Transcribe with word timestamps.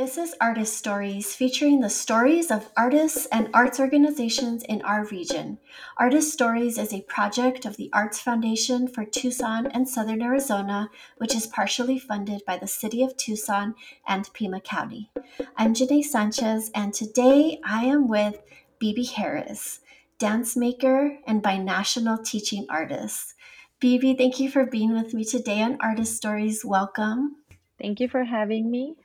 This 0.00 0.16
is 0.16 0.34
Artist 0.40 0.78
Stories, 0.78 1.34
featuring 1.34 1.80
the 1.80 1.90
stories 1.90 2.50
of 2.50 2.70
artists 2.74 3.26
and 3.26 3.50
arts 3.52 3.78
organizations 3.78 4.62
in 4.62 4.80
our 4.80 5.04
region. 5.04 5.58
Artist 5.98 6.32
Stories 6.32 6.78
is 6.78 6.94
a 6.94 7.02
project 7.02 7.66
of 7.66 7.76
the 7.76 7.90
Arts 7.92 8.18
Foundation 8.18 8.88
for 8.88 9.04
Tucson 9.04 9.66
and 9.66 9.86
Southern 9.86 10.22
Arizona, 10.22 10.88
which 11.18 11.34
is 11.34 11.46
partially 11.46 11.98
funded 11.98 12.40
by 12.46 12.56
the 12.56 12.66
City 12.66 13.02
of 13.02 13.14
Tucson 13.18 13.74
and 14.08 14.32
Pima 14.32 14.62
County. 14.62 15.10
I'm 15.58 15.74
Janae 15.74 16.02
Sanchez, 16.02 16.70
and 16.74 16.94
today 16.94 17.60
I 17.62 17.84
am 17.84 18.08
with 18.08 18.40
Bibi 18.78 19.04
Harris, 19.04 19.80
dance 20.18 20.56
maker 20.56 21.18
and 21.26 21.42
binational 21.42 22.24
teaching 22.24 22.64
artist. 22.70 23.34
Bibi, 23.80 24.14
thank 24.14 24.40
you 24.40 24.50
for 24.50 24.64
being 24.64 24.94
with 24.94 25.12
me 25.12 25.26
today 25.26 25.60
on 25.60 25.76
Artist 25.78 26.16
Stories. 26.16 26.64
Welcome. 26.64 27.36
Thank 27.78 28.00
you 28.00 28.08
for 28.08 28.24
having 28.24 28.70
me. 28.70 28.96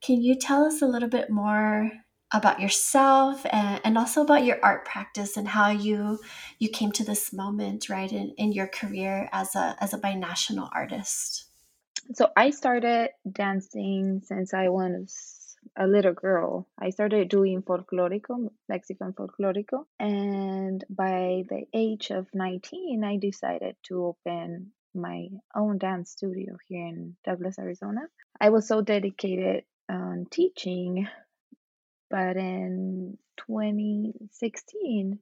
Can 0.00 0.22
you 0.22 0.34
tell 0.34 0.64
us 0.64 0.80
a 0.80 0.86
little 0.86 1.08
bit 1.08 1.30
more 1.30 1.90
about 2.32 2.60
yourself 2.60 3.44
and, 3.50 3.80
and 3.84 3.98
also 3.98 4.22
about 4.22 4.44
your 4.44 4.58
art 4.62 4.84
practice 4.84 5.36
and 5.36 5.48
how 5.48 5.70
you 5.70 6.18
you 6.58 6.68
came 6.68 6.92
to 6.92 7.04
this 7.04 7.32
moment 7.32 7.88
right 7.88 8.12
in, 8.12 8.34
in 8.36 8.52
your 8.52 8.66
career 8.66 9.28
as 9.32 9.54
a 9.54 9.76
as 9.80 9.94
a 9.94 9.98
binational 9.98 10.68
artist? 10.72 11.46
So 12.14 12.28
I 12.36 12.50
started 12.50 13.10
dancing 13.30 14.22
since 14.24 14.54
I 14.54 14.68
was 14.68 15.56
a 15.76 15.86
little 15.86 16.14
girl. 16.14 16.66
I 16.78 16.90
started 16.90 17.28
doing 17.28 17.62
folklorico, 17.62 18.50
Mexican 18.68 19.12
folklorico, 19.12 19.84
and 19.98 20.84
by 20.88 21.44
the 21.48 21.64
age 21.74 22.10
of 22.10 22.26
19 22.32 23.04
I 23.04 23.16
decided 23.16 23.76
to 23.84 24.06
open 24.06 24.72
my 24.94 25.28
own 25.54 25.78
dance 25.78 26.10
studio 26.10 26.56
here 26.66 26.86
in 26.86 27.16
Douglas, 27.24 27.58
Arizona. 27.58 28.02
I 28.40 28.50
was 28.50 28.66
so 28.66 28.80
dedicated 28.80 29.64
on 29.88 30.26
teaching, 30.30 31.08
but 32.10 32.36
in 32.36 33.18
2016, 33.46 35.18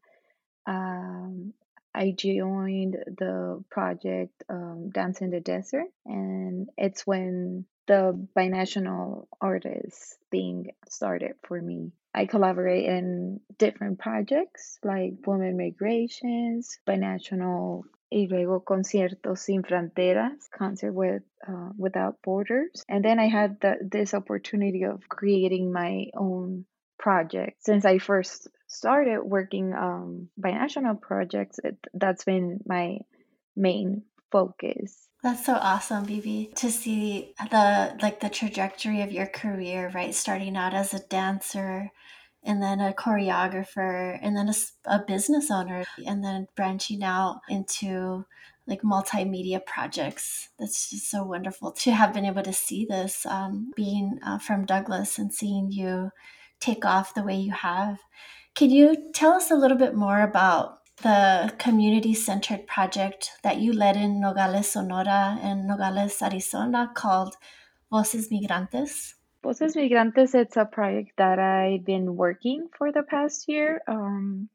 um, 0.67 1.53
I 1.95 2.11
joined 2.11 2.97
the 3.07 3.65
project 3.71 4.45
um, 4.49 4.91
Dance 4.91 5.21
in 5.21 5.31
the 5.31 5.41
Desert, 5.41 5.87
and 6.05 6.69
it's 6.77 7.07
when 7.07 7.65
the 7.87 8.27
binational 8.37 9.27
artist 9.41 10.19
thing 10.31 10.73
started 10.89 11.35
for 11.45 11.61
me. 11.61 11.93
I 12.15 12.27
collaborate 12.27 12.87
in 12.87 13.41
different 13.59 13.99
projects 13.99 14.79
like 14.83 15.15
Women 15.27 15.57
Migrations, 15.57 16.79
Binational 16.87 17.83
y 18.11 18.27
luego 18.29 18.65
Conciertos 18.65 19.41
Sin 19.41 19.63
Fronteras, 19.63 20.49
Concert 20.51 20.93
with 20.93 21.23
uh, 21.47 21.71
Without 21.77 22.17
Borders. 22.23 22.85
And 22.89 23.05
then 23.05 23.19
I 23.19 23.29
had 23.29 23.61
the, 23.61 23.77
this 23.83 24.15
opportunity 24.15 24.85
of 24.85 25.09
creating 25.09 25.73
my 25.73 26.07
own 26.15 26.67
project. 26.99 27.65
Since 27.65 27.85
I 27.85 27.99
first 27.99 28.49
started 28.69 29.23
working 29.23 29.75
um, 29.75 30.29
binational 30.41 31.01
projects, 31.01 31.59
it, 31.63 31.77
that's 31.95 32.25
been 32.25 32.61
my 32.67 32.99
main 33.57 34.03
focus. 34.31 35.09
That's 35.23 35.45
so 35.45 35.55
awesome, 35.55 36.05
Bibi, 36.05 36.53
to 36.57 36.71
see 36.71 37.35
the 37.51 37.97
like 38.01 38.21
the 38.21 38.29
trajectory 38.29 39.03
of 39.03 39.11
your 39.11 39.27
career, 39.27 39.91
right? 39.95 40.15
Starting 40.15 40.57
out 40.57 40.75
as 40.75 40.95
a 40.95 41.01
dancer, 41.01 41.91
and 42.47 42.63
then 42.63 42.81
a 42.81 42.93
choreographer 42.93 44.19
and 44.23 44.37
then 44.37 44.49
a, 44.49 44.55
a 44.87 45.05
business 45.07 45.51
owner 45.51 45.85
and 46.07 46.25
then 46.25 46.47
branching 46.55 47.03
out 47.03 47.41
into 47.49 48.25
like 48.67 48.83
multimedia 48.83 49.65
projects. 49.65 50.49
That's 50.59 50.91
just 50.91 51.11
so 51.11 51.23
wonderful 51.25 51.73
to 51.73 51.93
have 51.93 52.15
been 52.15 52.25
able 52.25 52.43
to 52.43 52.53
see 52.53 52.87
this 52.89 53.27
um, 53.27 53.73
being 53.77 54.19
uh, 54.25 54.39
from 54.39 54.65
Douglas 54.65 55.19
and 55.19 55.33
seeing 55.33 55.71
you 55.71 56.11
take 56.61 56.85
off 56.85 57.15
the 57.15 57.23
way 57.23 57.37
you 57.37 57.53
have. 57.53 57.99
Can 58.55 58.71
you 58.71 59.11
tell 59.13 59.33
us 59.33 59.51
a 59.51 59.57
little 59.57 59.77
bit 59.77 59.95
more 59.95 60.23
about 60.23 60.79
the 61.03 61.53
community 61.59 62.15
centered 62.15 62.67
project 62.67 63.33
that 63.43 63.59
you 63.59 63.73
led 63.73 63.97
in 63.97 64.21
Nogales, 64.21 64.73
Sonora 64.73 65.39
and 65.43 65.67
Nogales, 65.67 66.23
Arizona 66.23 66.91
called 66.95 67.37
Voces 67.91 68.31
Migrantes? 68.31 69.15
Voces 69.47 69.77
Migrantes, 69.77 70.35
it's 70.35 70.57
a 70.57 70.65
project 70.65 71.13
that 71.19 71.39
I've 71.39 71.85
been 71.85 72.17
working 72.17 72.67
for 72.77 72.91
the 72.91 73.05
past 73.05 73.49
year. 73.49 73.81
Um, 73.87 74.49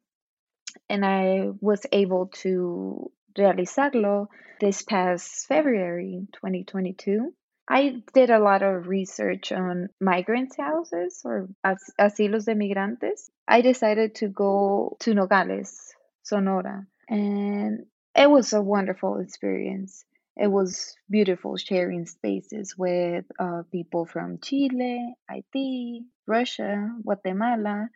and 0.90 1.06
I 1.06 1.52
was 1.62 1.86
able 1.94 2.28
to 2.42 3.10
realizarlo 3.40 4.28
this 4.60 4.82
past 4.82 5.48
February 5.48 6.28
2022. 6.34 7.34
I 7.70 8.04
did 8.14 8.32
a 8.32 8.40
lot 8.40 8.64
of 8.64 8.90
research 8.90 9.54
on 9.54 9.88
migrants' 10.02 10.58
houses 10.58 11.22
or 11.24 11.48
as- 11.64 11.94
asilos 11.98 12.44
de 12.44 12.54
migrantes. 12.54 13.30
I 13.48 13.62
decided 13.62 14.16
to 14.16 14.28
go 14.28 14.98
to 15.00 15.14
Nogales, 15.14 15.96
Sonora, 16.24 16.86
and 17.08 17.86
it 18.14 18.30
was 18.30 18.52
a 18.52 18.62
wonderful 18.62 19.20
experience 19.20 20.04
it 20.42 20.52
was 20.52 20.96
beautiful 21.08 21.56
sharing 21.56 22.08
spaces 22.08 22.74
with 22.76 23.26
uh, 23.40 23.62
people 23.72 24.08
from 24.08 24.40
Chile, 24.42 25.14
Haiti, 25.30 26.02
Russia, 26.26 26.90
Guatemala, 27.04 27.90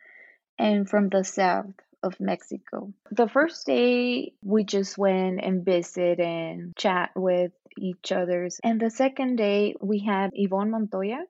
and 0.59 0.87
from 0.87 1.09
the 1.09 1.23
south 1.23 1.73
of 2.03 2.19
Mexico. 2.19 2.93
The 3.09 3.27
first 3.27 3.65
day, 3.65 4.33
we 4.43 4.63
just 4.63 4.95
went 4.95 5.41
and 5.43 5.65
visited 5.65 6.19
and 6.19 6.75
chat 6.75 7.09
with 7.15 7.51
each 7.79 8.11
other's. 8.11 8.59
And 8.63 8.79
the 8.79 8.91
second 8.91 9.37
day, 9.37 9.73
we 9.81 10.05
had 10.05 10.29
Yvonne 10.35 10.69
Montoya. 10.69 11.25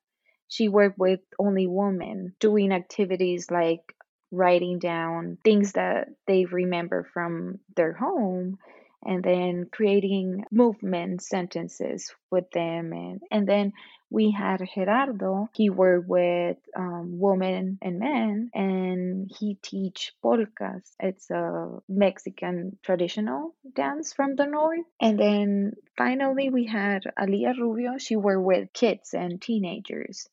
She 0.50 0.68
worked 0.68 1.00
with 1.00 1.22
only 1.40 1.66
women 1.66 2.36
doing 2.42 2.74
activities 2.74 3.50
like 3.50 3.96
writing 4.32 4.80
down 4.80 5.38
things 5.46 5.72
that 5.74 6.10
they 6.28 6.44
remember 6.44 7.08
from 7.14 7.60
their 7.78 7.94
home 7.94 8.58
and 9.06 9.24
then 9.24 9.68
creating 9.72 10.46
movement 10.52 11.22
sentences 11.22 12.14
with 12.32 12.50
them 12.52 12.92
and 12.92 13.22
and 13.32 13.48
then 13.48 13.74
we 14.10 14.32
had 14.32 14.62
Gerardo. 14.74 15.50
He 15.54 15.70
worked 15.70 16.08
with 16.08 16.58
um, 16.76 17.20
women 17.20 17.80
and 17.82 18.00
men, 18.00 18.52
and 18.54 19.30
he 19.40 19.56
teach 19.56 20.14
polkas. 20.22 20.96
It's 21.00 21.30
a 21.32 21.80
Mexican 21.90 22.78
traditional 22.84 23.56
dance 23.74 24.14
from 24.14 24.36
the 24.36 24.46
north. 24.46 24.86
And 25.02 25.20
then 25.20 25.74
finally 25.98 26.50
we 26.50 26.66
had 26.66 27.04
Alia 27.20 27.54
Rubio. 27.60 27.98
She 27.98 28.16
worked 28.16 28.46
with 28.46 28.74
kids 28.74 29.14
and 29.14 29.42
teenagers 29.42 30.30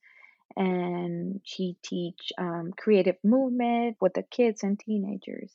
and 0.54 1.40
she 1.44 1.76
teach 1.82 2.32
um, 2.36 2.72
creative 2.76 3.16
movement 3.24 3.96
with 4.00 4.12
the 4.14 4.22
kids 4.22 4.62
and 4.62 4.78
teenagers 4.78 5.50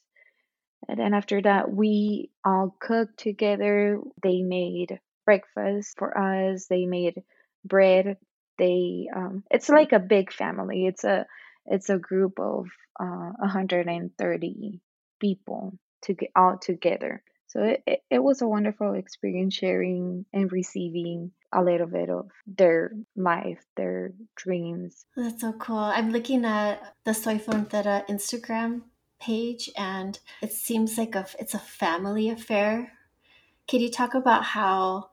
and 0.87 0.99
then 0.99 1.13
after 1.13 1.41
that, 1.41 1.71
we 1.71 2.29
all 2.45 2.75
cooked 2.79 3.19
together. 3.19 3.99
They 4.21 4.41
made 4.41 4.99
breakfast 5.25 5.97
for 5.97 6.17
us. 6.17 6.67
They 6.67 6.85
made 6.85 7.23
bread. 7.65 8.17
They 8.57 9.09
um, 9.15 9.43
it's 9.51 9.69
like 9.69 9.91
a 9.91 9.99
big 9.99 10.31
family. 10.31 10.85
It's 10.87 11.03
a 11.03 11.25
it's 11.65 11.89
a 11.89 11.97
group 11.97 12.39
of 12.39 12.67
uh, 12.99 13.31
130 13.37 14.81
people 15.19 15.77
to 16.03 16.13
get 16.13 16.31
all 16.35 16.57
together. 16.57 17.21
So 17.47 17.63
it, 17.63 17.83
it, 17.85 17.99
it 18.09 18.19
was 18.19 18.41
a 18.41 18.47
wonderful 18.47 18.93
experience 18.93 19.53
sharing 19.53 20.25
and 20.33 20.51
receiving 20.51 21.31
a 21.53 21.63
little 21.63 21.87
bit 21.87 22.09
of 22.09 22.29
their 22.45 22.91
life, 23.15 23.63
their 23.77 24.13
dreams. 24.35 25.05
That's 25.15 25.41
so 25.41 25.53
cool. 25.53 25.77
I'm 25.77 26.11
looking 26.11 26.43
at 26.45 26.93
the 27.05 27.13
Soy 27.13 27.37
Frontera 27.37 28.05
Instagram 28.07 28.81
page 29.19 29.69
and 29.77 30.19
it 30.41 30.51
seems 30.51 30.97
like 30.97 31.15
a 31.15 31.25
it's 31.39 31.53
a 31.53 31.59
family 31.59 32.29
affair. 32.29 32.93
Can 33.67 33.81
you 33.81 33.91
talk 33.91 34.13
about 34.13 34.43
how 34.43 35.09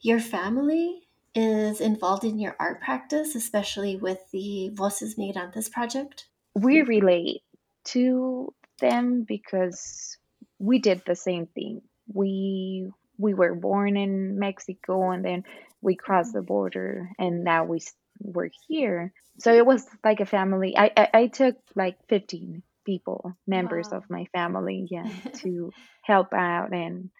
your 0.00 0.20
family 0.20 1.08
is 1.34 1.80
involved 1.80 2.24
in 2.24 2.38
your 2.38 2.56
art 2.58 2.80
practice, 2.80 3.34
especially 3.34 3.96
with 3.96 4.18
the 4.32 4.70
Voces 4.70 5.16
Migrantes 5.16 5.70
project? 5.70 6.26
We 6.54 6.82
relate 6.82 7.42
to 7.86 8.54
them 8.80 9.24
because 9.26 10.16
we 10.58 10.78
did 10.78 11.02
the 11.04 11.16
same 11.16 11.46
thing. 11.46 11.82
We 12.12 12.90
we 13.18 13.34
were 13.34 13.54
born 13.54 13.96
in 13.96 14.38
Mexico 14.38 15.10
and 15.10 15.24
then 15.24 15.44
we 15.80 15.94
crossed 15.94 16.32
the 16.32 16.42
border 16.42 17.10
and 17.18 17.44
now 17.44 17.64
we 17.64 17.80
we're 18.20 18.50
here. 18.68 19.12
So 19.38 19.52
it 19.52 19.66
was 19.66 19.86
like 20.02 20.20
a 20.20 20.26
family. 20.26 20.76
I, 20.76 20.90
I, 20.96 21.08
I 21.12 21.26
took 21.26 21.56
like 21.74 21.98
15 22.08 22.62
people, 22.86 23.36
members 23.46 23.88
wow. 23.90 23.98
of 23.98 24.04
my 24.08 24.24
family, 24.32 24.86
yeah, 24.90 25.10
to 25.42 25.72
help 26.02 26.32
out 26.32 26.72
and 26.72 27.10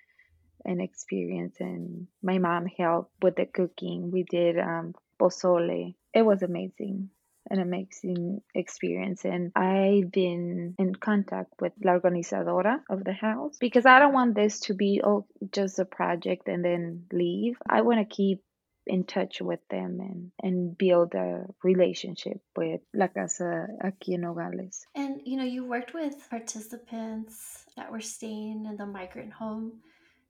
and 0.65 0.81
experience. 0.81 1.57
And 1.61 2.07
my 2.23 2.39
mom 2.39 2.67
helped 2.67 3.13
with 3.23 3.37
the 3.37 3.47
cooking. 3.47 4.11
We 4.11 4.23
did 4.23 4.59
um, 4.59 4.95
pozole. 5.21 5.95
It 6.15 6.23
was 6.23 6.43
amazing 6.43 7.11
an 7.51 7.61
amazing 7.61 8.41
experience 8.55 9.25
and 9.25 9.53
I've 9.55 10.11
been 10.11 10.75
in 10.79 10.95
contact 10.95 11.53
with 11.61 11.73
la 11.83 11.93
organizadora 11.93 12.81
of 12.91 13.05
the 13.05 13.13
house 13.13 13.57
because 13.61 13.87
I 13.87 13.99
don't 13.99 14.13
want 14.13 14.35
this 14.35 14.61
to 14.61 14.75
be 14.75 15.01
oh 15.05 15.27
just 15.53 15.79
a 15.79 15.85
project 15.85 16.49
and 16.49 16.65
then 16.65 17.05
leave. 17.13 17.57
I 17.69 17.83
want 17.83 18.01
to 18.01 18.15
keep 18.15 18.43
in 18.87 19.05
touch 19.05 19.41
with 19.41 19.61
them 19.69 19.99
and, 20.01 20.31
and 20.43 20.79
build 20.79 21.15
a 21.15 21.47
relationship 21.63 22.41
with 22.57 22.81
La 22.95 23.09
Casa 23.09 23.67
aquí 23.83 24.15
en 24.15 24.23
Nogales. 24.23 24.87
And 24.95 25.21
you 25.25 25.37
know, 25.37 25.45
you 25.45 25.65
worked 25.65 25.95
with 25.95 26.15
participants 26.31 27.65
that 27.77 27.91
were 27.91 28.01
staying 28.01 28.67
in 28.67 28.77
the 28.77 28.87
migrant 28.87 29.33
home, 29.33 29.81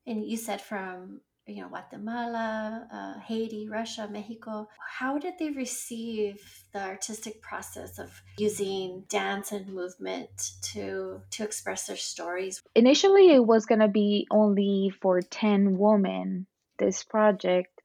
and 0.05 0.25
you 0.25 0.37
said 0.37 0.61
from 0.61 1.21
you 1.45 1.61
know 1.61 1.69
Guatemala, 1.69 2.87
uh, 2.91 3.19
Haiti, 3.19 3.67
Russia, 3.69 4.07
Mexico. 4.11 4.67
How 4.79 5.17
did 5.17 5.35
they 5.39 5.49
receive 5.49 6.41
the 6.73 6.81
artistic 6.81 7.41
process 7.41 7.99
of 7.99 8.21
using 8.37 9.03
dance 9.09 9.51
and 9.51 9.73
movement 9.73 10.29
to 10.73 11.21
to 11.31 11.43
express 11.43 11.87
their 11.87 11.97
stories? 11.97 12.61
Initially, 12.75 13.31
it 13.31 13.45
was 13.45 13.65
gonna 13.65 13.87
be 13.87 14.27
only 14.31 14.91
for 15.01 15.21
ten 15.21 15.77
women. 15.77 16.47
This 16.79 17.03
project, 17.03 17.76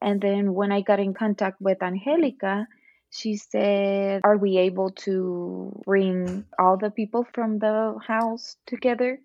and 0.00 0.20
then 0.20 0.54
when 0.54 0.72
I 0.72 0.80
got 0.80 1.00
in 1.00 1.14
contact 1.14 1.60
with 1.60 1.82
Angelica, 1.82 2.66
she 3.10 3.36
said, 3.36 4.20
Are 4.24 4.36
we 4.36 4.58
able 4.58 4.90
to 5.06 5.80
bring 5.84 6.44
all 6.58 6.76
the 6.76 6.90
people 6.90 7.26
from 7.32 7.58
the 7.58 7.98
house 8.06 8.56
together? 8.66 9.18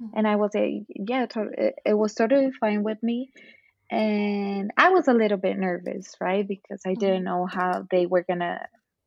Mm-hmm. 0.00 0.18
And 0.18 0.28
I 0.28 0.36
was 0.36 0.50
like, 0.54 0.84
Yeah, 0.88 1.26
it, 1.34 1.74
it 1.84 1.94
was 1.94 2.14
totally 2.14 2.50
fine 2.60 2.82
with 2.82 3.02
me. 3.02 3.30
And 3.90 4.70
I 4.76 4.90
was 4.90 5.08
a 5.08 5.14
little 5.14 5.38
bit 5.38 5.58
nervous, 5.58 6.14
right? 6.20 6.46
Because 6.46 6.82
I 6.84 6.90
mm-hmm. 6.90 7.00
didn't 7.00 7.24
know 7.24 7.46
how 7.46 7.86
they 7.90 8.06
were 8.06 8.22
going 8.22 8.40
to 8.40 8.60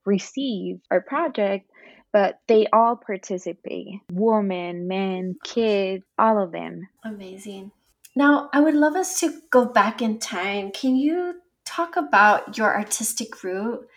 receive 0.06 0.80
our 0.90 1.02
project, 1.02 1.70
but 2.12 2.40
they 2.48 2.68
all 2.74 2.96
participate 2.96 3.88
women, 4.12 4.88
men, 4.88 5.36
kids, 5.44 6.04
all 6.18 6.42
of 6.42 6.52
them. 6.52 6.88
Amazing. 7.04 7.72
Now, 8.16 8.50
I 8.54 8.60
would 8.60 8.76
love 8.76 8.96
us 8.96 9.20
to 9.22 9.42
go 9.50 9.66
back 9.66 10.02
in 10.02 10.20
time. 10.20 10.72
Can 10.72 10.96
you 10.96 11.42
talk 11.66 11.96
about 11.96 12.58
your 12.58 12.76
artistic 12.76 13.44
route 13.44 13.88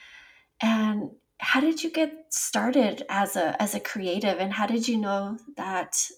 and 0.60 1.10
how 1.38 1.60
did 1.60 1.82
you 1.82 1.90
get 1.90 2.12
started 2.30 3.04
as 3.08 3.36
a 3.36 3.60
as 3.60 3.74
a 3.74 3.80
creative 3.80 4.38
and 4.38 4.52
how 4.52 4.66
did 4.66 4.86
you 4.86 4.96
know 4.98 5.36
that 5.56 6.08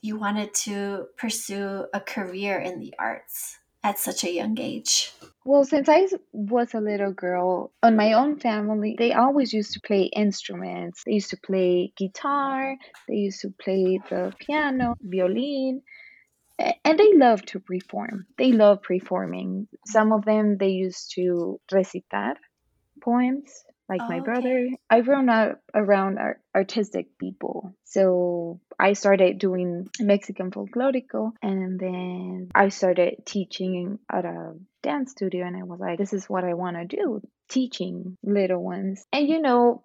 you 0.00 0.18
wanted 0.18 0.52
to 0.54 1.06
pursue 1.16 1.86
a 1.92 2.00
career 2.00 2.58
in 2.58 2.80
the 2.80 2.94
arts 2.98 3.58
at 3.84 3.98
such 3.98 4.24
a 4.24 4.32
young 4.32 4.58
age? 4.58 5.12
Well, 5.44 5.64
since 5.64 5.88
I 5.88 6.06
was 6.32 6.72
a 6.74 6.80
little 6.80 7.12
girl, 7.12 7.72
on 7.82 7.96
my 7.96 8.12
own 8.12 8.38
family, 8.38 8.94
they 8.96 9.12
always 9.12 9.52
used 9.52 9.72
to 9.74 9.80
play 9.80 10.04
instruments. 10.04 11.02
They 11.04 11.12
used 11.12 11.30
to 11.30 11.36
play 11.36 11.92
guitar, 11.96 12.76
they 13.08 13.16
used 13.16 13.40
to 13.42 13.50
play 13.60 14.00
the 14.08 14.32
piano, 14.38 14.96
violin, 15.00 15.82
and 16.58 16.98
they 16.98 17.14
love 17.14 17.42
to 17.46 17.60
perform. 17.60 18.26
They 18.38 18.52
love 18.52 18.82
performing. 18.82 19.68
Some 19.86 20.12
of 20.12 20.24
them 20.24 20.56
they 20.58 20.70
used 20.70 21.12
to 21.14 21.60
recitar 21.72 22.34
poems. 23.02 23.64
Like 23.88 24.00
oh, 24.02 24.08
my 24.08 24.20
brother, 24.20 24.48
okay. 24.48 24.76
I've 24.88 25.04
grown 25.04 25.28
up 25.28 25.60
around 25.74 26.18
art- 26.18 26.40
artistic 26.54 27.18
people, 27.18 27.74
so 27.84 28.60
I 28.78 28.94
started 28.94 29.38
doing 29.38 29.88
Mexican 30.00 30.50
folklorico, 30.50 31.32
and 31.42 31.78
then 31.78 32.48
I 32.54 32.68
started 32.68 33.26
teaching 33.26 33.98
at 34.10 34.24
a 34.24 34.54
dance 34.82 35.10
studio, 35.10 35.46
and 35.46 35.56
I 35.56 35.64
was 35.64 35.80
like, 35.80 35.98
"This 35.98 36.12
is 36.12 36.30
what 36.30 36.44
I 36.44 36.54
want 36.54 36.76
to 36.76 36.96
do." 36.96 37.20
Teaching 37.50 38.16
little 38.22 38.62
ones, 38.62 39.04
and 39.12 39.28
you 39.28 39.42
know, 39.42 39.82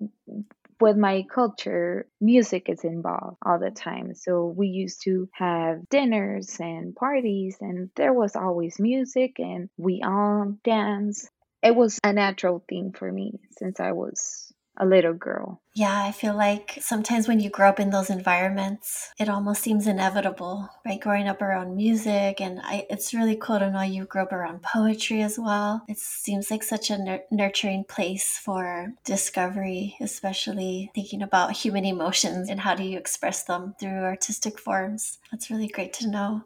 with 0.80 0.98
my 0.98 1.26
culture, 1.34 2.08
music 2.22 2.70
is 2.70 2.84
involved 2.84 3.38
all 3.46 3.60
the 3.60 3.72
time. 3.72 4.14
So 4.16 4.46
we 4.46 4.68
used 4.68 5.04
to 5.04 5.30
have 5.34 5.88
dinners 5.90 6.58
and 6.60 6.96
parties, 6.96 7.58
and 7.62 7.90
there 7.96 8.14
was 8.14 8.36
always 8.36 8.80
music, 8.80 9.40
and 9.40 9.70
we 9.78 10.02
all 10.06 10.58
dance. 10.64 11.30
It 11.64 11.76
was 11.76 12.00
a 12.04 12.14
natural 12.14 12.64
thing 12.70 12.94
for 12.94 13.12
me 13.12 13.40
since 13.58 13.80
I 13.80 13.94
was 13.94 14.54
a 14.78 14.86
little 14.86 15.14
girl. 15.14 15.62
Yeah, 15.74 16.04
I 16.04 16.12
feel 16.12 16.36
like 16.36 16.78
sometimes 16.82 17.28
when 17.28 17.40
you 17.40 17.50
grow 17.50 17.70
up 17.70 17.80
in 17.80 17.92
those 17.92 18.10
environments, 18.10 19.12
it 19.20 19.30
almost 19.30 19.62
seems 19.62 19.86
inevitable, 19.86 20.70
right? 20.86 21.00
Growing 21.00 21.28
up 21.28 21.42
around 21.42 21.76
music, 21.76 22.42
and 22.42 22.60
I, 22.64 22.88
it's 22.90 23.14
really 23.14 23.36
cool 23.36 23.60
to 23.60 23.70
know 23.70 23.82
you 23.82 24.06
grew 24.06 24.24
up 24.24 24.34
around 24.34 24.64
poetry 24.64 25.22
as 25.22 25.38
well. 25.38 25.84
It 25.88 26.00
seems 26.00 26.50
like 26.50 26.64
such 26.64 26.90
a 26.90 26.98
nur- 26.98 27.24
nurturing 27.30 27.84
place 27.84 28.38
for 28.38 28.94
discovery, 29.04 29.96
especially 30.02 30.92
thinking 30.96 31.22
about 31.22 31.52
human 31.52 31.86
emotions 31.86 32.50
and 32.50 32.60
how 32.60 32.74
do 32.74 32.84
you 32.84 32.98
express 32.98 33.44
them 33.44 33.76
through 33.80 34.04
artistic 34.04 34.60
forms. 34.60 35.20
That's 35.32 35.52
really 35.52 35.68
great 35.68 35.94
to 35.94 36.10
know. 36.10 36.44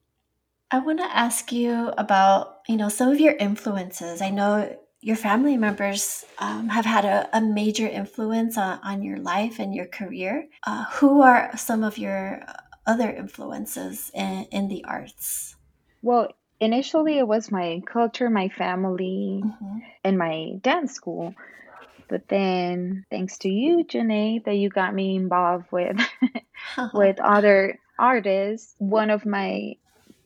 I 0.74 0.80
want 0.80 1.00
to 1.00 1.18
ask 1.18 1.52
you 1.52 1.92
about, 1.98 2.62
you 2.68 2.78
know, 2.78 2.88
some 2.88 3.10
of 3.10 3.20
your 3.20 3.34
influences. 3.34 4.22
I 4.22 4.30
know 4.30 4.78
your 5.02 5.16
family 5.16 5.58
members 5.58 6.24
um, 6.38 6.70
have 6.70 6.86
had 6.86 7.06
a, 7.06 7.28
a 7.36 7.42
major 7.42 7.88
influence 7.88 8.58
on, 8.58 8.80
on, 8.84 9.02
your 9.02 9.18
life 9.18 9.60
and 9.60 9.74
your 9.74 9.88
career. 9.88 10.48
Uh, 10.66 10.86
who 10.94 11.22
are 11.22 11.56
some 11.58 11.84
of 11.84 11.98
your 11.98 12.44
other 12.86 13.10
influences 13.10 14.12
in, 14.14 14.46
in 14.52 14.68
the 14.68 14.84
arts? 14.86 15.56
Well, 16.04 16.34
initially 16.60 17.18
it 17.18 17.28
was 17.28 17.52
my 17.52 17.82
culture, 17.86 18.30
my 18.30 18.50
family, 18.50 19.42
mm-hmm. 19.44 19.80
and 20.04 20.18
my 20.18 20.54
dance 20.62 20.94
school. 20.94 21.34
But 22.08 22.28
then, 22.28 23.06
thanks 23.10 23.38
to 23.40 23.50
you, 23.50 23.86
Janae, 23.86 24.44
that 24.44 24.56
you 24.56 24.70
got 24.70 24.94
me 24.94 25.16
involved 25.16 25.72
with 25.72 25.98
with 26.94 27.20
other 27.20 27.80
artists. 27.98 28.76
One 28.78 29.10
of 29.10 29.26
my 29.26 29.76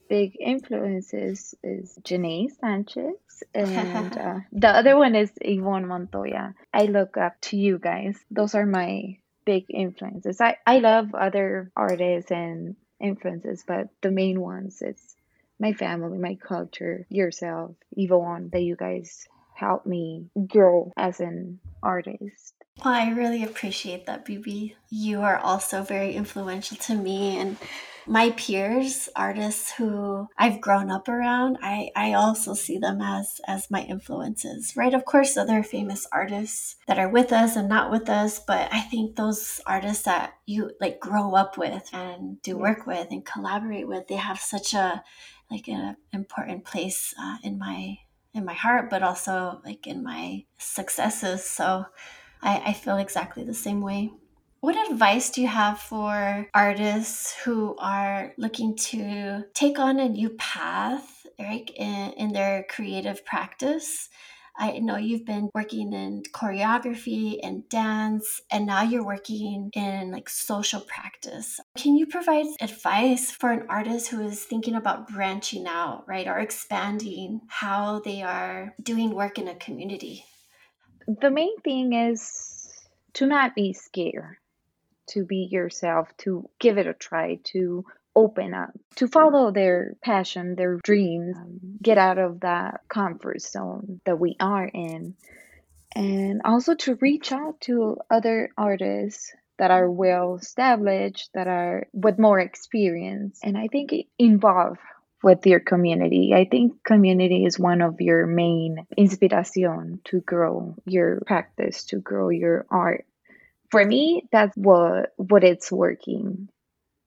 big 0.08 0.36
influences 0.40 1.56
is 1.64 1.98
Janae 2.04 2.50
Sanchez 2.60 3.44
and 3.54 4.18
uh, 4.18 4.40
the 4.52 4.70
other 4.70 4.98
one 4.98 5.16
is 5.16 5.32
Yvonne 5.42 5.88
Montoya. 5.88 6.54
I 6.74 6.86
look 6.86 7.18
up 7.18 7.40
to 7.42 7.58
you 7.58 7.80
guys. 7.80 8.18
Those 8.32 8.56
are 8.56 8.66
my 8.66 9.18
big 9.46 9.66
influences. 9.70 10.42
I, 10.42 10.58
I 10.66 10.80
love 10.80 11.14
other 11.14 11.72
artists 11.76 12.32
and 12.32 12.76
influences, 13.00 13.64
but 13.68 13.90
the 14.02 14.12
main 14.12 14.42
ones 14.42 14.82
is 14.82 15.16
my 15.60 15.74
family, 15.74 16.18
my 16.18 16.36
culture, 16.36 17.06
yourself, 17.10 17.76
Yvonne, 17.96 18.50
that 18.52 18.62
you 18.62 18.76
guys 18.76 19.28
helped 19.54 19.86
me 19.86 20.26
grow 20.48 20.92
as 20.98 21.20
an 21.20 21.60
artist. 21.82 22.54
Well, 22.84 22.94
I 22.94 23.10
really 23.12 23.44
appreciate 23.44 24.06
that, 24.06 24.26
Bibi. 24.26 24.76
You 24.90 25.22
are 25.22 25.38
also 25.38 25.82
very 25.82 26.14
influential 26.14 26.76
to 26.78 26.96
me 26.96 27.38
and 27.38 27.58
my 28.08 28.32
peers, 28.32 29.10
artists 29.16 29.72
who 29.72 30.28
I've 30.38 30.62
grown 30.62 30.92
up 30.92 31.08
around, 31.08 31.58
I, 31.62 31.90
I 31.96 32.14
also 32.14 32.54
see 32.54 32.78
them 32.78 33.02
as 33.02 33.42
as 33.48 33.72
my 33.72 33.82
influences, 33.82 34.74
right? 34.76 34.94
Of 34.94 35.06
course, 35.06 35.38
other 35.38 35.64
famous 35.64 36.08
artists 36.12 36.76
that 36.88 37.00
are 37.00 37.10
with 37.10 37.32
us 37.32 37.56
and 37.56 37.68
not 37.68 37.92
with 37.92 38.10
us, 38.10 38.40
but 38.40 38.72
I 38.72 38.82
think 38.82 39.16
those 39.16 39.60
artists 39.66 40.04
that 40.04 40.36
you 40.46 40.72
like 40.80 41.00
grow 41.00 41.36
up 41.36 41.58
with 41.58 41.90
and 41.94 42.42
do 42.42 42.58
work 42.58 42.86
with 42.86 43.08
and 43.12 43.26
collaborate 43.26 43.88
with, 43.88 44.08
they 44.08 44.16
have 44.16 44.40
such 44.40 44.74
a 44.74 45.04
like 45.50 45.68
an 45.68 45.98
important 46.14 46.66
place 46.66 47.14
uh, 47.20 47.38
in 47.44 47.58
my 47.58 47.98
in 48.34 48.46
my 48.46 48.54
heart, 48.54 48.90
but 48.90 49.02
also 49.02 49.62
like 49.66 49.88
in 49.88 50.04
my 50.04 50.44
successes. 50.58 51.44
So 51.44 51.86
I, 52.42 52.62
I 52.68 52.74
feel 52.74 52.98
exactly 52.98 53.44
the 53.44 53.54
same 53.54 53.82
way. 53.82 54.12
What 54.66 54.90
advice 54.90 55.30
do 55.30 55.42
you 55.42 55.48
have 55.48 55.78
for 55.78 56.48
artists 56.52 57.36
who 57.44 57.76
are 57.78 58.34
looking 58.36 58.76
to 58.90 59.44
take 59.54 59.78
on 59.78 60.00
a 60.00 60.10
new 60.10 60.32
path, 60.32 61.28
right, 61.40 61.70
in, 61.76 62.14
in 62.14 62.34
their 62.34 62.66
creative 62.68 63.24
practice? 63.26 64.10
I 64.58 64.80
know 64.80 64.98
you've 64.98 65.24
been 65.24 65.52
working 65.54 65.94
in 65.94 66.24
choreography 66.34 67.38
and 67.44 67.70
dance, 67.70 68.42
and 68.52 68.66
now 68.66 68.82
you're 68.82 69.06
working 69.06 69.70
in 69.74 70.10
like 70.12 70.30
social 70.30 70.82
practice. 70.82 71.60
Can 71.78 71.96
you 71.96 72.08
provide 72.08 72.48
advice 72.60 73.30
for 73.30 73.52
an 73.52 73.68
artist 73.70 74.08
who 74.08 74.20
is 74.22 74.46
thinking 74.46 74.74
about 74.74 75.10
branching 75.10 75.68
out, 75.68 76.06
right, 76.08 76.26
or 76.26 76.40
expanding 76.40 77.42
how 77.50 78.00
they 78.00 78.24
are 78.24 78.74
doing 78.82 79.14
work 79.14 79.38
in 79.38 79.48
a 79.48 79.54
community? 79.54 80.26
The 81.22 81.30
main 81.30 81.56
thing 81.60 81.94
is 81.94 82.74
to 83.14 83.28
not 83.28 83.54
be 83.54 83.72
scared 83.72 84.38
to 85.08 85.26
be 85.26 85.48
yourself, 85.52 86.10
to 86.18 86.50
give 86.60 86.78
it 86.78 86.88
a 86.88 86.94
try, 86.94 87.40
to 87.46 87.86
open 88.16 88.54
up, 88.54 88.72
to 88.96 89.08
follow 89.08 89.52
their 89.52 89.96
passion, 90.02 90.56
their 90.56 90.78
dreams, 90.78 91.36
um, 91.38 91.60
get 91.82 91.98
out 91.98 92.18
of 92.18 92.40
that 92.42 92.82
comfort 92.88 93.42
zone 93.42 94.00
that 94.06 94.20
we 94.20 94.36
are 94.40 94.66
in, 94.66 95.16
and 95.96 96.42
also 96.46 96.76
to 96.76 96.96
reach 96.96 97.32
out 97.32 97.60
to 97.62 97.98
other 98.10 98.50
artists 98.58 99.34
that 99.58 99.72
are 99.72 99.90
well 99.90 100.36
established, 100.36 101.30
that 101.34 101.48
are 101.48 101.88
with 101.94 102.20
more 102.20 102.40
experience, 102.40 103.40
and 103.44 103.58
I 103.58 103.68
think 103.68 103.94
involve 104.18 104.78
with 105.24 105.46
your 105.48 105.60
community. 105.60 106.34
I 106.36 106.46
think 106.46 106.84
community 106.84 107.46
is 107.46 107.58
one 107.58 107.82
of 107.82 108.00
your 108.00 108.28
main 108.28 108.86
inspiration 108.96 110.00
to 110.06 110.20
grow 110.22 110.76
your 110.86 111.22
practice, 111.26 111.86
to 111.86 111.98
grow 112.00 112.30
your 112.30 112.66
art 112.70 113.06
for 113.76 113.86
me 113.86 114.24
that's 114.32 114.56
what 114.56 115.14
what 115.18 115.44
it's 115.44 115.72
working 115.72 116.50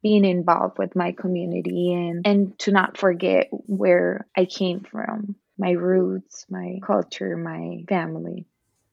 being 0.02 0.25
involved 0.25 0.78
with 0.78 0.94
my 0.94 1.12
community 1.12 1.92
and 1.92 2.26
and 2.26 2.58
to 2.58 2.70
not 2.72 2.96
forget 2.96 3.48
where 3.50 4.26
i 4.37 4.44
came 4.44 4.80
from 4.80 5.34
my 5.58 5.72
roots, 5.72 6.46
my 6.48 6.78
culture, 6.87 7.37
my 7.37 7.84
family. 7.88 8.46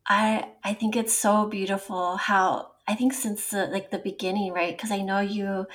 I 0.08 0.50
I 0.64 0.74
think 0.74 0.96
it's 0.96 1.16
so 1.16 1.46
beautiful 1.48 2.18
how 2.18 2.72
I 2.88 2.96
think 2.96 3.14
since 3.14 3.50
the 3.50 3.68
like 3.68 3.92
the 3.92 4.00
beginning, 4.00 4.52
right? 4.52 4.76
Because 4.76 4.92
I 4.92 5.02
know 5.02 5.20
you 5.20 5.68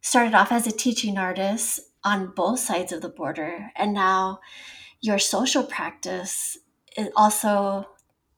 started 0.00 0.34
off 0.34 0.52
as 0.52 0.66
a 0.66 0.72
teaching 0.72 1.18
artist 1.18 1.80
on 2.04 2.32
both 2.36 2.60
sides 2.60 2.92
of 2.92 3.02
the 3.02 3.08
border, 3.08 3.72
and 3.74 3.92
now 3.92 4.40
your 5.00 5.18
social 5.18 5.62
practice 5.62 6.58
it 6.96 7.12
also 7.16 7.86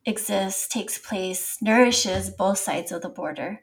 exists, 0.08 0.66
takes 0.66 0.98
place, 0.98 1.58
nourishes 1.60 2.30
both 2.30 2.58
sides 2.58 2.90
of 2.90 3.02
the 3.02 3.08
border. 3.08 3.60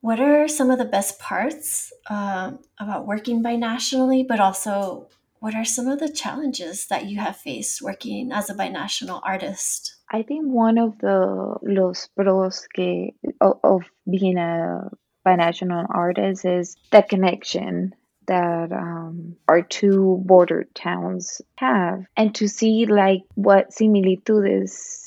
What 0.00 0.20
are 0.20 0.46
some 0.46 0.70
of 0.70 0.78
the 0.78 0.84
best 0.84 1.18
parts 1.18 1.92
um, 2.08 2.60
about 2.78 3.06
working 3.06 3.42
binationally, 3.42 4.26
but 4.28 4.38
also 4.38 5.08
what 5.40 5.54
are 5.54 5.64
some 5.64 5.88
of 5.88 5.98
the 5.98 6.08
challenges 6.08 6.86
that 6.88 7.06
you 7.06 7.18
have 7.18 7.36
faced 7.36 7.82
working 7.82 8.30
as 8.32 8.50
a 8.50 8.54
binational 8.54 9.20
artist? 9.24 9.96
I 10.10 10.22
think 10.22 10.46
one 10.46 10.78
of 10.78 10.98
the 10.98 11.56
los 11.62 12.08
pros 12.14 12.66
que, 12.74 13.14
of, 13.40 13.58
of 13.64 13.82
being 14.08 14.38
a 14.38 14.88
binational 15.26 15.86
artist 15.92 16.44
is 16.44 16.76
the 16.92 17.02
connection 17.02 17.94
that 18.26 18.72
um, 18.72 19.36
our 19.48 19.62
two 19.62 20.22
border 20.24 20.66
towns 20.74 21.40
have 21.56 22.04
and 22.16 22.34
to 22.34 22.48
see 22.48 22.86
like 22.86 23.22
what 23.34 23.72
similitudes 23.72 25.05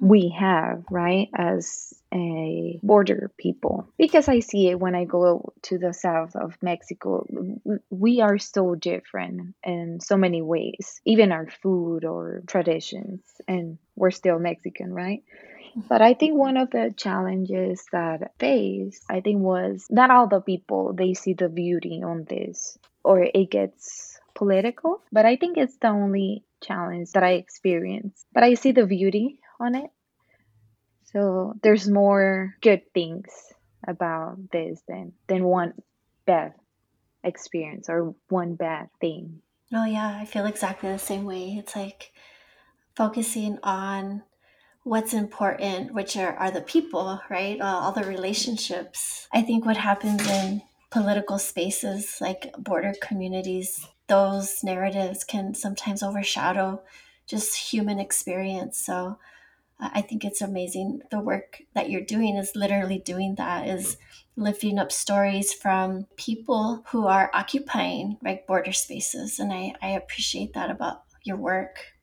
we 0.00 0.34
have 0.38 0.84
right 0.90 1.28
as 1.36 1.92
a 2.12 2.78
border 2.82 3.30
people 3.38 3.88
because 3.98 4.28
i 4.28 4.40
see 4.40 4.68
it 4.68 4.78
when 4.78 4.94
i 4.94 5.04
go 5.04 5.52
to 5.62 5.78
the 5.78 5.92
south 5.92 6.34
of 6.36 6.56
mexico 6.62 7.26
we 7.90 8.20
are 8.20 8.38
so 8.38 8.74
different 8.74 9.54
in 9.64 9.98
so 10.00 10.16
many 10.16 10.42
ways 10.42 11.00
even 11.04 11.32
our 11.32 11.48
food 11.62 12.04
or 12.04 12.42
traditions 12.46 13.22
and 13.48 13.78
we're 13.96 14.10
still 14.10 14.38
mexican 14.38 14.92
right 14.92 15.22
but 15.88 16.00
I 16.00 16.14
think 16.14 16.36
one 16.36 16.56
of 16.56 16.70
the 16.70 16.94
challenges 16.96 17.84
that 17.92 18.22
I 18.22 18.26
faced, 18.38 19.02
I 19.10 19.20
think, 19.20 19.40
was 19.40 19.86
not 19.90 20.10
all 20.10 20.28
the 20.28 20.40
people 20.40 20.92
they 20.92 21.14
see 21.14 21.34
the 21.34 21.48
beauty 21.48 22.02
on 22.04 22.24
this, 22.28 22.78
or 23.02 23.22
it 23.22 23.50
gets 23.50 24.20
political. 24.34 25.02
But 25.10 25.26
I 25.26 25.36
think 25.36 25.56
it's 25.56 25.76
the 25.78 25.88
only 25.88 26.44
challenge 26.62 27.12
that 27.12 27.24
I 27.24 27.32
experience. 27.32 28.24
But 28.32 28.44
I 28.44 28.54
see 28.54 28.72
the 28.72 28.86
beauty 28.86 29.40
on 29.60 29.74
it. 29.74 29.90
So 31.04 31.54
there's 31.62 31.88
more 31.88 32.56
good 32.60 32.82
things 32.92 33.26
about 33.86 34.36
this 34.50 34.80
than 34.88 35.12
than 35.28 35.44
one 35.44 35.74
bad 36.26 36.54
experience 37.22 37.88
or 37.88 38.14
one 38.28 38.54
bad 38.54 38.88
thing. 39.00 39.40
Oh 39.72 39.84
yeah, 39.84 40.18
I 40.20 40.24
feel 40.24 40.46
exactly 40.46 40.90
the 40.90 40.98
same 40.98 41.24
way. 41.24 41.56
It's 41.58 41.76
like 41.76 42.12
focusing 42.96 43.58
on 43.62 44.22
what's 44.84 45.14
important, 45.14 45.94
which 45.94 46.16
are, 46.16 46.34
are 46.34 46.50
the 46.50 46.60
people, 46.60 47.20
right? 47.30 47.60
Uh, 47.60 47.64
all 47.64 47.92
the 47.92 48.04
relationships. 48.04 49.28
I 49.32 49.42
think 49.42 49.64
what 49.64 49.76
happens 49.76 50.26
in 50.28 50.62
political 50.90 51.38
spaces 51.38 52.18
like 52.20 52.52
border 52.56 52.94
communities, 53.02 53.88
those 54.06 54.62
narratives 54.62 55.24
can 55.24 55.54
sometimes 55.54 56.02
overshadow 56.02 56.82
just 57.26 57.72
human 57.72 57.98
experience. 57.98 58.78
So 58.78 59.18
I 59.80 60.02
think 60.02 60.24
it's 60.24 60.40
amazing. 60.40 61.02
The 61.10 61.20
work 61.20 61.62
that 61.74 61.90
you're 61.90 62.00
doing 62.00 62.36
is 62.36 62.54
literally 62.54 62.98
doing 62.98 63.34
that, 63.36 63.66
is 63.68 63.96
lifting 64.36 64.78
up 64.78 64.92
stories 64.92 65.52
from 65.52 66.06
people 66.16 66.84
who 66.88 67.06
are 67.06 67.30
occupying 67.34 68.18
right 68.22 68.46
border 68.46 68.72
spaces. 68.72 69.38
And 69.38 69.52
I, 69.52 69.74
I 69.82 69.90
appreciate 69.90 70.54
that 70.54 70.70
about 70.70 71.02
your 71.24 71.36
work. 71.36 71.94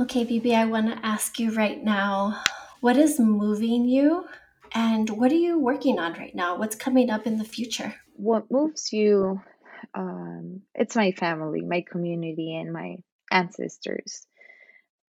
Okay, 0.00 0.24
Bibi, 0.24 0.54
I 0.54 0.64
want 0.64 0.86
to 0.86 1.06
ask 1.06 1.38
you 1.38 1.52
right 1.52 1.82
now 1.82 2.42
what 2.80 2.96
is 2.96 3.18
moving 3.18 3.88
you 3.88 4.26
and 4.72 5.10
what 5.10 5.32
are 5.32 5.36
you 5.36 5.58
working 5.58 5.98
on 5.98 6.12
right 6.12 6.34
now? 6.34 6.56
What's 6.56 6.76
coming 6.76 7.10
up 7.10 7.26
in 7.26 7.38
the 7.38 7.44
future? 7.44 7.94
What 8.14 8.50
moves 8.50 8.92
you? 8.92 9.40
Um, 9.94 10.62
it's 10.74 10.94
my 10.94 11.12
family, 11.12 11.62
my 11.62 11.84
community, 11.88 12.54
and 12.56 12.72
my 12.72 12.96
ancestors. 13.30 14.26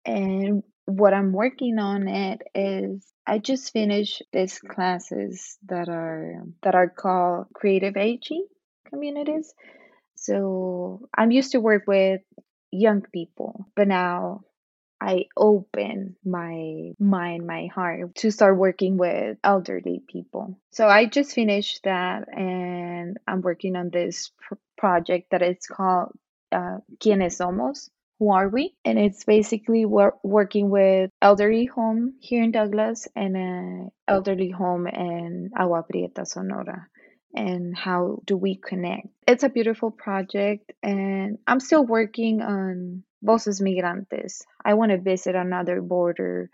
And 0.05 0.63
what 0.85 1.13
I'm 1.13 1.31
working 1.31 1.79
on 1.79 2.07
it 2.07 2.41
is 2.55 3.05
I 3.25 3.37
just 3.37 3.71
finished 3.71 4.23
these 4.33 4.59
classes 4.59 5.57
that 5.67 5.89
are 5.89 6.43
that 6.63 6.75
are 6.75 6.89
called 6.89 7.47
creative 7.53 7.97
aging 7.97 8.47
communities. 8.89 9.53
So 10.15 11.07
I'm 11.17 11.31
used 11.31 11.53
to 11.53 11.59
work 11.59 11.83
with 11.87 12.21
young 12.71 13.01
people, 13.01 13.67
but 13.75 13.87
now 13.87 14.41
I 14.99 15.25
open 15.35 16.15
my 16.23 16.91
mind, 16.99 17.47
my 17.47 17.67
heart 17.73 18.13
to 18.15 18.31
start 18.31 18.55
working 18.55 18.97
with 18.97 19.37
elderly 19.43 20.03
people. 20.07 20.59
So 20.71 20.87
I 20.87 21.07
just 21.07 21.33
finished 21.33 21.83
that 21.85 22.27
and 22.37 23.17
I'm 23.27 23.41
working 23.41 23.75
on 23.75 23.89
this 23.89 24.31
pr- 24.37 24.55
project 24.77 25.31
that 25.31 25.41
is 25.41 25.65
called 25.65 26.11
uh, 26.51 26.77
Quienes 26.99 27.39
Somos. 27.39 27.89
Who 28.21 28.29
are 28.29 28.49
we? 28.49 28.75
And 28.85 28.99
it's 28.99 29.23
basically 29.23 29.83
wor- 29.83 30.19
working 30.21 30.69
with 30.69 31.09
elderly 31.23 31.65
home 31.65 32.13
here 32.19 32.43
in 32.43 32.51
Douglas 32.51 33.07
and 33.15 33.35
an 33.35 33.91
elderly 34.07 34.51
home 34.51 34.85
in 34.85 35.49
Agua 35.57 35.81
Prieta, 35.89 36.23
Sonora 36.23 36.85
and 37.33 37.75
how 37.75 38.19
do 38.25 38.37
we 38.37 38.57
connect. 38.57 39.07
It's 39.27 39.41
a 39.41 39.49
beautiful 39.49 39.89
project, 39.89 40.71
and 40.83 41.39
I'm 41.47 41.59
still 41.59 41.83
working 41.83 42.43
on 42.43 43.03
Voces 43.23 43.59
Migrantes. 43.59 44.43
I 44.63 44.75
want 44.75 44.91
to 44.91 44.99
visit 44.99 45.33
another 45.33 45.81
border 45.81 46.51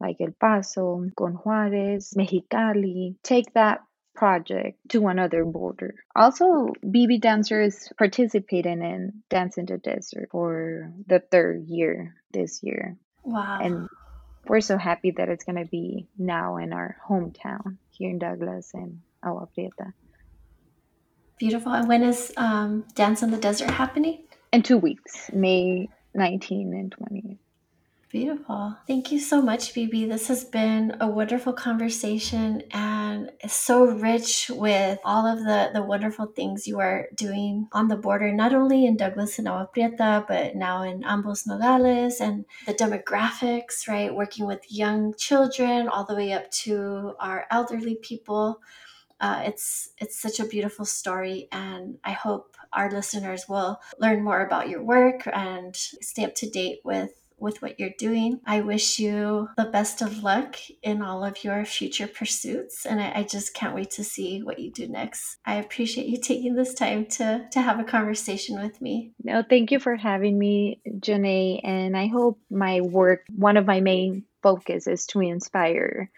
like 0.00 0.16
El 0.22 0.32
Paso, 0.40 1.04
Con 1.18 1.34
Juarez, 1.34 2.14
Mexicali, 2.16 3.16
take 3.22 3.52
that 3.52 3.80
project 4.20 4.76
to 4.90 5.06
another 5.06 5.46
border. 5.46 5.94
Also, 6.14 6.74
Bibi 6.82 7.16
Dancers 7.16 7.88
participating 7.96 8.82
in 8.82 9.22
Dance 9.30 9.56
in 9.56 9.64
the 9.64 9.78
Desert 9.78 10.28
for 10.30 10.92
the 11.06 11.20
third 11.20 11.64
year 11.68 12.14
this 12.30 12.62
year. 12.62 12.98
Wow. 13.24 13.60
And 13.62 13.88
we're 14.46 14.60
so 14.60 14.76
happy 14.76 15.12
that 15.12 15.30
it's 15.30 15.44
going 15.44 15.56
to 15.56 15.64
be 15.64 16.06
now 16.18 16.58
in 16.58 16.74
our 16.74 16.98
hometown 17.08 17.78
here 17.88 18.10
in 18.10 18.18
Douglas 18.18 18.72
and 18.74 19.00
Agua 19.24 19.48
Prieta. 19.54 19.94
Beautiful. 21.38 21.72
And 21.72 21.88
when 21.88 22.02
is 22.02 22.30
um, 22.36 22.84
Dance 22.94 23.22
in 23.22 23.30
the 23.30 23.38
Desert 23.38 23.70
happening? 23.70 24.24
In 24.52 24.62
two 24.62 24.76
weeks, 24.76 25.30
May 25.32 25.88
19 26.14 26.74
and 26.74 26.92
20. 26.92 27.38
Beautiful. 28.10 28.76
Thank 28.88 29.12
you 29.12 29.20
so 29.20 29.40
much, 29.40 29.72
Bibi. 29.72 30.06
This 30.06 30.26
has 30.26 30.42
been 30.42 30.96
a 31.00 31.06
wonderful 31.06 31.52
conversation 31.52 32.64
and 32.72 33.30
so 33.46 33.84
rich 33.84 34.50
with 34.52 34.98
all 35.04 35.28
of 35.28 35.38
the, 35.44 35.70
the 35.72 35.82
wonderful 35.82 36.26
things 36.26 36.66
you 36.66 36.80
are 36.80 37.06
doing 37.14 37.68
on 37.70 37.86
the 37.86 37.94
border, 37.94 38.32
not 38.32 38.52
only 38.52 38.84
in 38.84 38.96
Douglas 38.96 39.38
and 39.38 39.46
Agua 39.46 39.68
Prieta, 39.72 40.24
but 40.26 40.56
now 40.56 40.82
in 40.82 41.04
Ambos 41.04 41.46
Nogales 41.46 42.20
and 42.20 42.46
the 42.66 42.74
demographics, 42.74 43.86
right? 43.86 44.12
Working 44.12 44.44
with 44.44 44.72
young 44.72 45.14
children 45.14 45.86
all 45.86 46.04
the 46.04 46.16
way 46.16 46.32
up 46.32 46.50
to 46.50 47.14
our 47.20 47.46
elderly 47.48 47.94
people. 47.94 48.60
Uh, 49.20 49.42
it's 49.44 49.90
it's 49.98 50.18
such 50.18 50.40
a 50.40 50.46
beautiful 50.46 50.84
story, 50.84 51.46
and 51.52 51.98
I 52.02 52.12
hope 52.12 52.56
our 52.72 52.90
listeners 52.90 53.48
will 53.48 53.80
learn 54.00 54.24
more 54.24 54.44
about 54.44 54.68
your 54.68 54.82
work 54.82 55.28
and 55.32 55.76
stay 55.76 56.24
up 56.24 56.34
to 56.36 56.50
date 56.50 56.80
with 56.84 57.19
with 57.40 57.62
what 57.62 57.78
you're 57.78 57.90
doing. 57.98 58.40
I 58.46 58.60
wish 58.60 58.98
you 58.98 59.48
the 59.56 59.64
best 59.64 60.02
of 60.02 60.22
luck 60.22 60.56
in 60.82 61.02
all 61.02 61.24
of 61.24 61.42
your 61.44 61.64
future 61.64 62.06
pursuits, 62.06 62.86
and 62.86 63.00
I, 63.00 63.12
I, 63.16 63.22
just 63.22 63.54
can't 63.54 63.74
wait 63.74 63.90
to 63.92 64.04
see 64.04 64.42
what 64.42 64.58
you 64.58 64.70
do 64.70 64.88
next. 64.88 65.38
I 65.44 65.56
appreciate 65.56 66.06
you 66.06 66.18
taking 66.18 66.54
this 66.54 66.74
time 66.74 67.06
to 67.06 67.46
to 67.52 67.60
have 67.60 67.78
a 67.78 67.84
conversation 67.84 68.60
with 68.60 68.80
me. 68.80 69.12
No, 69.22 69.42
thank 69.48 69.70
you 69.70 69.78
for 69.78 69.96
having 69.96 70.38
me, 70.38 70.80
Janae, 70.88 71.60
and 71.64 71.96
I 71.96 72.08
hope 72.08 72.38
my 72.50 72.80
work, 72.80 73.24
one 73.34 73.56
of 73.56 73.66
my 73.66 73.80
main 73.80 74.24
focus 74.42 74.86
is 74.86 75.06
to 75.06 75.20
inspire 75.20 76.10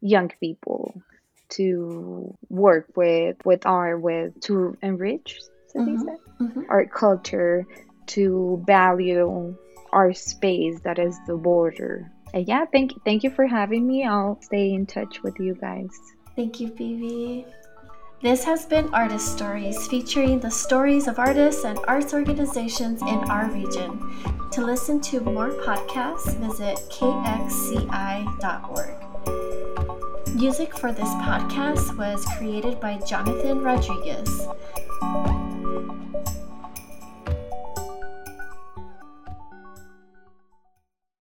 young 0.00 0.30
people 0.40 1.02
to 1.50 2.36
work 2.48 2.88
with 2.94 3.36
with 3.44 3.64
art 3.66 4.00
with 4.00 4.38
to 4.42 4.76
enrich 4.82 5.40
mm-hmm. 5.74 6.44
mm-hmm. 6.44 6.62
our 6.68 6.86
culture 6.86 7.66
to 8.06 8.62
value 8.66 9.56
our 9.92 10.12
space 10.12 10.80
that 10.80 10.98
is 10.98 11.18
the 11.26 11.36
border 11.36 12.10
and 12.34 12.46
yeah 12.46 12.64
thank 12.72 12.92
thank 13.04 13.22
you 13.22 13.30
for 13.30 13.46
having 13.46 13.86
me 13.86 14.04
i'll 14.04 14.38
stay 14.42 14.72
in 14.72 14.86
touch 14.86 15.22
with 15.22 15.38
you 15.38 15.54
guys 15.54 15.90
thank 16.36 16.60
you 16.60 16.68
Bibi. 16.68 17.46
This 18.20 18.42
has 18.42 18.66
been 18.66 18.92
Artist 18.92 19.36
Stories, 19.36 19.86
featuring 19.86 20.40
the 20.40 20.50
stories 20.50 21.06
of 21.06 21.20
artists 21.20 21.64
and 21.64 21.78
arts 21.86 22.12
organizations 22.12 23.00
in 23.00 23.20
our 23.30 23.48
region. 23.48 23.96
To 24.50 24.60
listen 24.60 25.00
to 25.02 25.20
more 25.20 25.50
podcasts, 25.50 26.34
visit 26.38 26.78
kxci.org. 26.90 27.94
Music 30.34 30.76
for 30.76 30.90
this 30.90 31.08
podcast 31.22 31.96
was 31.96 32.24
created 32.36 32.80
by 32.80 32.98
Jonathan 33.06 33.62
Rodriguez. 33.62 34.48